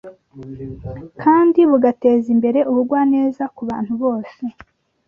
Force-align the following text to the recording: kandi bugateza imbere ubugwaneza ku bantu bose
kandi 1.23 1.59
bugateza 1.69 2.27
imbere 2.35 2.59
ubugwaneza 2.71 3.43
ku 3.55 3.61
bantu 3.69 3.93
bose 4.01 4.43